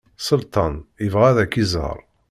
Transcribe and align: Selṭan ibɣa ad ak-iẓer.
Selṭan 0.17 0.73
ibɣa 1.05 1.25
ad 1.29 1.37
ak-iẓer. 1.43 1.99